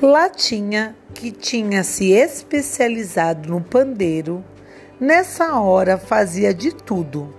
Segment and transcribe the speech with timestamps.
[0.00, 4.44] Latinha, que tinha se especializado no pandeiro,
[5.00, 7.34] nessa hora fazia de tudo.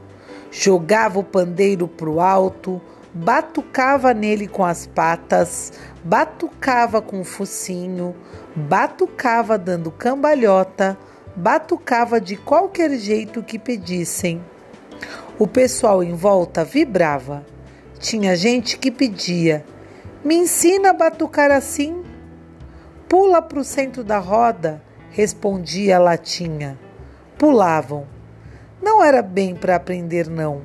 [0.51, 2.81] Jogava o pandeiro pro alto,
[3.13, 5.71] batucava nele com as patas,
[6.03, 8.13] batucava com o focinho,
[8.53, 10.97] batucava dando cambalhota,
[11.37, 14.43] batucava de qualquer jeito que pedissem.
[15.39, 17.45] O pessoal em volta vibrava.
[17.99, 19.63] Tinha gente que pedia:
[20.25, 22.08] Me ensina a batucar assim?
[23.09, 26.77] Pula para o centro da roda, respondia a latinha.
[27.39, 28.05] Pulavam.
[28.79, 30.61] Não era bem para aprender, não.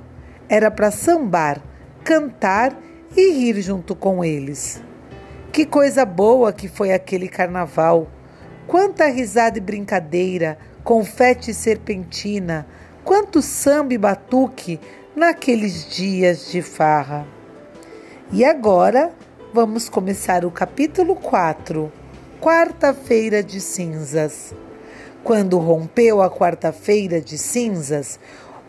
[0.46, 1.62] Era para sambar,
[2.04, 2.78] cantar
[3.16, 4.82] e rir junto com eles.
[5.50, 8.08] Que coisa boa que foi aquele carnaval!
[8.66, 12.66] Quanta risada e brincadeira, confete e serpentina,
[13.02, 14.78] quanto samba e batuque
[15.16, 17.26] naqueles dias de farra.
[18.30, 19.12] E agora
[19.50, 22.03] vamos começar o capítulo 4
[22.44, 24.52] quarta-feira de cinzas.
[25.22, 28.20] Quando rompeu a quarta-feira de cinzas,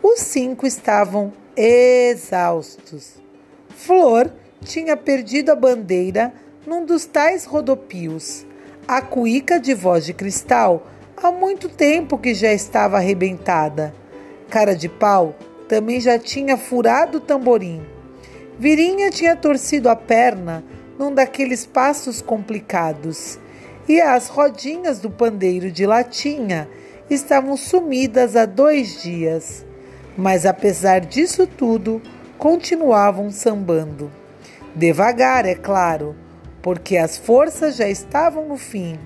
[0.02, 3.20] os cinco estavam exaustos.
[3.68, 4.32] Flor
[4.64, 6.32] tinha perdido a bandeira
[6.66, 8.46] num dos tais rodopios.
[8.88, 13.94] A cuíca de voz de cristal há muito tempo que já estava arrebentada.
[14.48, 15.36] Cara de pau
[15.68, 17.84] também já tinha furado o tamborim.
[18.58, 20.64] Virinha tinha torcido a perna
[20.98, 23.38] num daqueles passos complicados
[23.88, 26.68] e as rodinhas do pandeiro de latinha
[27.08, 29.64] estavam sumidas há dois dias.
[30.16, 32.02] Mas apesar disso tudo,
[32.38, 34.10] continuavam sambando.
[34.74, 36.16] Devagar, é claro,
[36.60, 38.98] porque as forças já estavam no fim.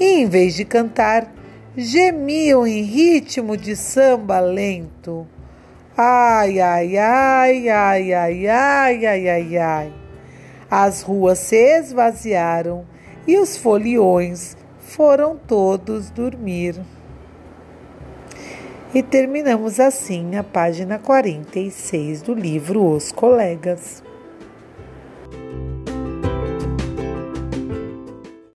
[0.00, 1.32] E em vez de cantar,
[1.76, 5.26] gemiam em ritmo de samba lento.
[5.96, 9.92] Ai, ai, ai, ai, ai, ai, ai, ai, ai.
[10.70, 12.86] As ruas se esvaziaram
[13.26, 16.80] e os foliões foram todos dormir.
[18.94, 24.02] E terminamos assim a página 46 do livro Os Colegas.